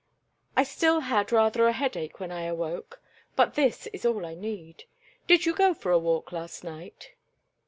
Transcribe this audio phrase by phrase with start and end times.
[0.57, 3.03] "I still had rather a headache when I awoke,
[3.35, 4.85] but this is all I need.
[5.27, 7.11] Did you go for a walk last night?"